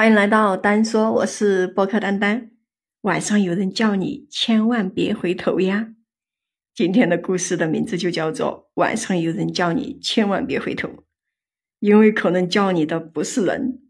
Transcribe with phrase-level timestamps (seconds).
[0.00, 2.52] 欢迎来到丹说，我是播客丹丹。
[3.02, 5.88] 晚上有人叫你，千万别回头呀！
[6.74, 10.88] 今天的故事的名字就叫做《晚上有人叫你，千万别回头》，
[11.80, 13.82] 因为可能叫你的不是人。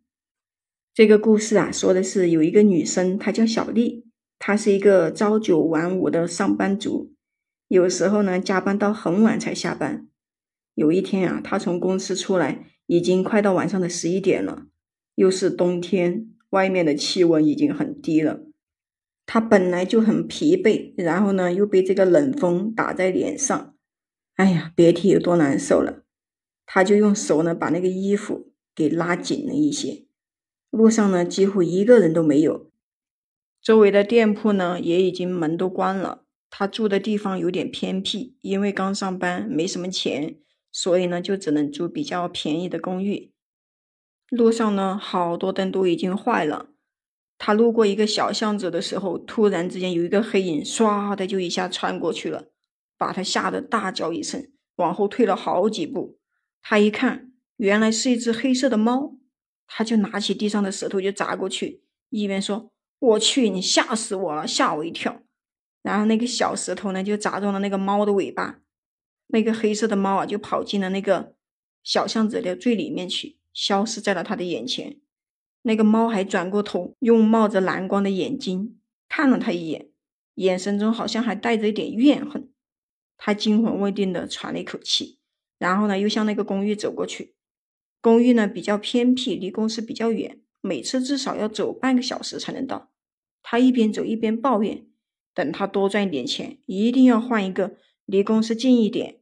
[0.92, 4.08] 这个故事啊，说的是有一个女生，她叫小丽，
[4.40, 7.14] 她是一个朝九晚五的上班族，
[7.68, 10.08] 有时候呢加班到很晚才下班。
[10.74, 14.66] 有一天啊，她从公司出来，已经快到晚上的十一点了。
[15.20, 18.40] 又是冬天，外面的气温已经很低了。
[19.26, 23.74] 他本来就很疲惫，然后呢又被这个冷风打在脸上，
[24.36, 26.04] 哎呀，别提有多难受了。
[26.64, 30.06] 他就用手呢把那个衣服给拉紧了一些。
[30.70, 32.70] 路上呢几乎一个人都没有，
[33.60, 36.24] 周围的店铺呢也已经门都关了。
[36.48, 40.36] 他住的地方有点偏僻，因为刚上班没什么钱，
[40.72, 43.32] 所以呢就只能住比较便宜的公寓。
[44.30, 46.70] 路上呢，好多灯都已经坏了。
[47.36, 52.46] 他路过一个小巷子的时候，突然之间有一个黑影唰的就一下穿过去了，
[52.96, 56.18] 把他吓得大叫一声，往后退了好几步。
[56.62, 59.16] 他一看，原来是一只黑色的猫，
[59.66, 65.22] 他就拿起地上的石头就砸过去，一边说：“我去，你吓死我了，吓我一跳。”
[65.82, 68.60] 然后那个小石头呢，就砸中了那个猫的尾巴，
[69.28, 71.34] 那个黑色的猫啊，就跑进了那个
[71.82, 73.39] 小巷子的最里面去。
[73.52, 74.98] 消失在了他的眼前，
[75.62, 79.90] 那个猫还转过头，用冒着蓝光的眼睛看了他一眼，
[80.34, 82.50] 眼神中好像还带着一点怨恨。
[83.18, 85.18] 他惊魂未定的喘了一口气，
[85.58, 87.34] 然后呢，又向那个公寓走过去。
[88.00, 92.90] 公寓呢比较偏僻，离公司比较远，每次至少要走半个小时才能到。
[93.42, 94.86] 他一边走一边抱怨，
[95.34, 97.76] 等他多赚一点钱，一定要换一个
[98.06, 99.20] 离公司近一点。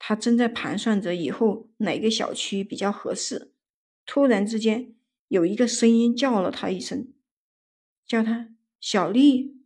[0.00, 3.52] 他正在盘算着以后哪个小区比较合适。
[4.08, 4.94] 突然之间，
[5.28, 7.12] 有一个声音叫了他一声，
[8.06, 8.48] 叫他
[8.80, 9.60] 小丽。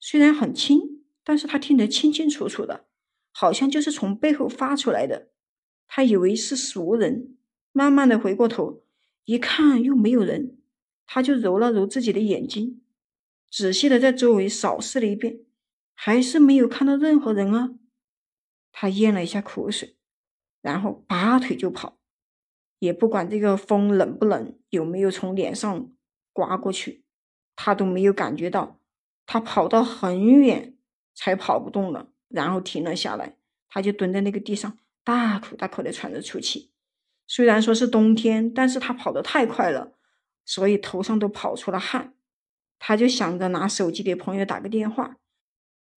[0.00, 2.88] 虽然很轻，但是他听得清清楚楚的，
[3.30, 5.30] 好像就是从背后发出来的。
[5.86, 7.36] 他以为是熟人，
[7.70, 8.82] 慢慢的回过头，
[9.24, 10.58] 一看又没有人，
[11.06, 12.82] 他就揉了揉自己的眼睛，
[13.48, 15.44] 仔细的在周围扫视了一遍，
[15.94, 17.76] 还是没有看到任何人啊。
[18.72, 19.96] 他咽了一下口水，
[20.60, 22.00] 然后拔腿就跑。
[22.78, 25.90] 也不管这个风冷不冷，有没有从脸上
[26.32, 27.04] 刮过去，
[27.54, 28.80] 他都没有感觉到。
[29.24, 30.76] 他跑到很远
[31.14, 33.36] 才跑不动了，然后停了下来。
[33.68, 36.70] 他就蹲在那个地上，大口大口的喘着粗气。
[37.26, 39.92] 虽然说是冬天，但是他跑得太快了，
[40.44, 42.14] 所以头上都跑出了汗。
[42.78, 45.16] 他就想着拿手机给朋友打个电话，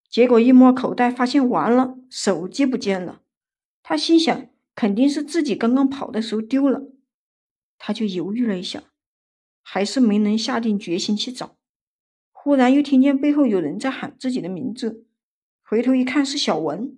[0.10, 3.22] 结果一摸口袋，发现完了，手机不见了。
[3.84, 4.50] 他心想。
[4.80, 6.90] 肯定是自己刚刚跑的时候丢了，
[7.78, 8.82] 他就犹豫了一下，
[9.62, 11.58] 还是没能下定决心去找。
[12.32, 15.06] 忽然又听见背后有人在喊自己的名字，
[15.62, 16.98] 回头一看是小文。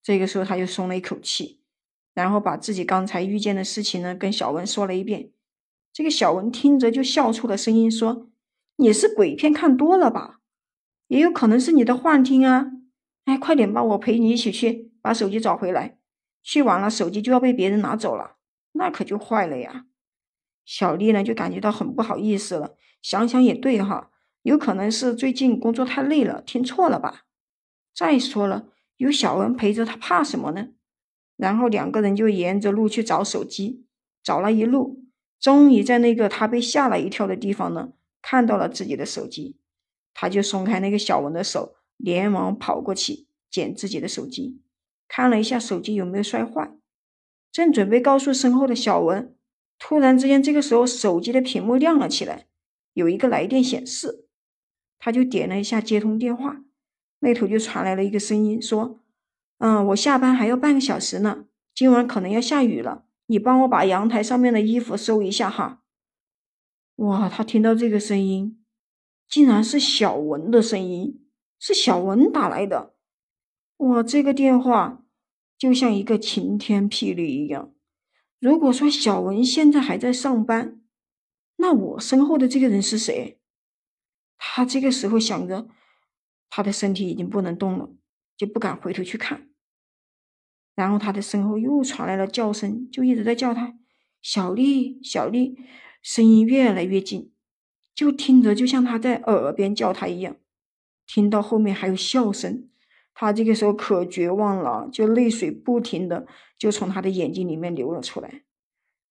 [0.00, 1.58] 这个时候他就松了一口气，
[2.14, 5.32] 然后把自己刚才遇见的事情呢跟小文说了一遍。
[5.92, 8.28] 这个小文听着就笑出了声音，说
[8.78, 10.38] ：“你是鬼片看多了吧？
[11.08, 12.70] 也有可能是你的幻听啊！
[13.24, 15.98] 哎，快点吧，我陪你一起去把手机找回来。”
[16.42, 18.36] 去晚了，手机就要被别人拿走了，
[18.72, 19.86] 那可就坏了呀。
[20.64, 22.76] 小丽呢，就感觉到很不好意思了。
[23.00, 24.10] 想想也对哈，
[24.42, 27.24] 有可能是最近工作太累了，听错了吧。
[27.94, 30.68] 再说了，有小文陪着，他怕什么呢？
[31.36, 33.86] 然后两个人就沿着路去找手机，
[34.22, 35.04] 找了一路，
[35.40, 39.58] 终于在那个他被吓了一跳的地方呢，看到了自己的手机。
[40.14, 44.60] 他就松开那个小文的手，连忙跑过去捡自己的手机。
[45.14, 46.74] 看了一下手机有没有摔坏，
[47.52, 49.36] 正准备告诉身后的小文，
[49.78, 52.46] 突然之间，这个时候手机的屏幕亮了起来，
[52.94, 54.24] 有一个来电显示，
[54.98, 56.62] 他就点了一下接通电话，
[57.18, 59.00] 那头就传来了一个声音说
[59.60, 61.44] ：“嗯，我下班还要半个小时呢，
[61.74, 65.82] 今晚可能要下雨了，你帮我把阳台上面的衣服收一下哈。”
[66.96, 68.64] 哇，他听到这个声音，
[69.28, 71.20] 竟然是小文的声音，
[71.58, 72.94] 是小文打来的，
[73.76, 75.00] 哇，这个电话。
[75.58, 77.72] 就像一个晴天霹雳一样。
[78.38, 80.80] 如果说小文现在还在上班，
[81.56, 83.38] 那我身后的这个人是谁？
[84.36, 85.68] 他这个时候想着，
[86.50, 87.90] 他的身体已经不能动了，
[88.36, 89.48] 就不敢回头去看。
[90.74, 93.78] 然后他的身后又传来了叫声，就一直在叫他
[94.20, 95.58] “小丽，小丽”，
[96.02, 97.30] 声音越来越近，
[97.94, 100.36] 就听着就像他在耳边叫他一样。
[101.06, 102.68] 听到后面还有笑声。
[103.14, 106.26] 他这个时候可绝望了，就泪水不停的
[106.58, 108.42] 就从他的眼睛里面流了出来。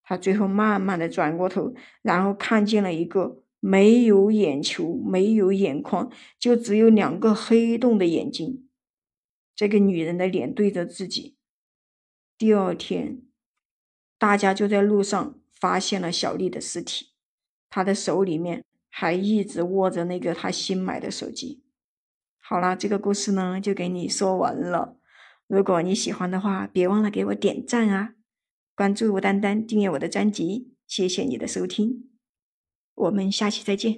[0.04, 8.68] 他最后慢慢的转过头，然后看见了一个没有眼球、没有眼眶，就只有两个黑洞的眼睛。
[9.56, 11.38] 这个女人的脸对着自己。
[12.38, 13.22] 第二天，
[14.18, 17.12] 大家就在路上发现了小丽的尸体，
[17.70, 21.61] 她的手里面还一直握着那个她新买的手机。
[22.42, 24.98] 好了，这个故事呢就给你说完了。
[25.48, 28.14] 如果你喜欢的话，别忘了给我点赞啊！
[28.76, 32.10] 关注吴丹丹，订阅我的专辑，谢谢你的收听，
[32.96, 33.98] 我们下期再见。